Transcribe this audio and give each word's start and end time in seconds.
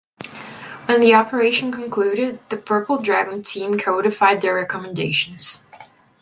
When 0.87 0.99
the 0.99 1.13
operation 1.13 1.71
concluded, 1.71 2.39
the 2.49 2.57
Purple 2.57 3.03
Dragon 3.03 3.43
team 3.43 3.77
codified 3.77 4.41
their 4.41 4.55
recommendations. 4.55 5.59